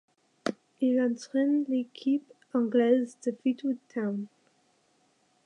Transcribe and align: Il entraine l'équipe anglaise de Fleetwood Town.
Il 0.81 0.99
entraine 0.99 1.63
l'équipe 1.69 2.25
anglaise 2.55 3.15
de 3.23 3.31
Fleetwood 3.33 3.77
Town. 3.93 4.25